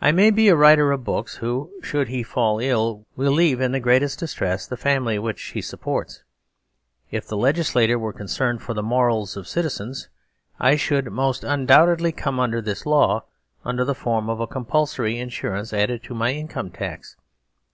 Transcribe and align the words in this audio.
I 0.00 0.12
may 0.12 0.30
be 0.30 0.46
a 0.46 0.54
writer 0.54 0.92
of 0.92 1.02
books 1.02 1.38
who, 1.38 1.72
shouldhe 1.82 2.24
fall 2.24 2.60
ill, 2.60 3.04
will 3.16 3.32
leave 3.32 3.60
in 3.60 3.72
thegreatestdistress 3.72 4.68
the 4.68 4.76
family 4.76 5.18
which 5.18 5.42
he 5.42 5.60
supports. 5.60 6.22
If 7.10 7.26
the 7.26 7.36
legislator 7.36 7.98
were 7.98 8.12
concerned 8.12 8.62
for 8.62 8.74
the 8.74 8.82
morals 8.84 9.36
of 9.36 9.48
citizens, 9.48 10.08
I 10.60 10.76
should 10.76 11.10
most 11.10 11.42
undoubtedly 11.42 12.12
come 12.12 12.38
under 12.38 12.62
this 12.62 12.86
law, 12.86 13.24
under 13.64 13.84
the 13.84 13.92
form 13.92 14.30
of 14.30 14.38
a 14.38 14.46
compulsory 14.46 15.16
insuranceadded 15.16 16.00
to 16.04 16.14
my 16.14 16.30
income 16.32 16.70
tax. 16.70 17.16